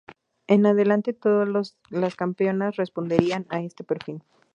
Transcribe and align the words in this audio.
En 0.47 0.65
adelante 0.65 1.13
todas 1.13 1.75
las 1.91 2.15
campeonas 2.15 2.75
responderían 2.75 3.45
a 3.49 3.61
este 3.61 3.83
perfil. 3.83 4.23